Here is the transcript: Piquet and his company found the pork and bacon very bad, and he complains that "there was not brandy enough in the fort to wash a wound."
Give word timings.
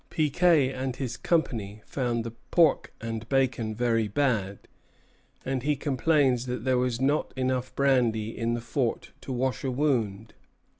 Piquet 0.09 0.73
and 0.73 0.95
his 0.95 1.15
company 1.15 1.83
found 1.85 2.23
the 2.23 2.31
pork 2.49 2.91
and 2.99 3.29
bacon 3.29 3.75
very 3.75 4.07
bad, 4.07 4.57
and 5.45 5.61
he 5.61 5.75
complains 5.75 6.47
that 6.47 6.63
"there 6.63 6.79
was 6.79 6.99
not 6.99 7.31
brandy 7.75 8.31
enough 8.35 8.41
in 8.41 8.53
the 8.55 8.61
fort 8.61 9.11
to 9.21 9.31
wash 9.31 9.63
a 9.63 9.69
wound." 9.69 10.33